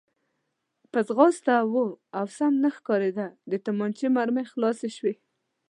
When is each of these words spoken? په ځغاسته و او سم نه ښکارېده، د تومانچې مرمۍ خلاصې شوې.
په 0.91 0.99
ځغاسته 1.07 1.55
و 1.73 1.75
او 2.17 2.25
سم 2.37 2.53
نه 2.63 2.69
ښکارېده، 2.75 3.27
د 3.51 3.53
تومانچې 3.65 4.07
مرمۍ 4.15 4.45
خلاصې 4.51 4.89
شوې. 4.97 5.13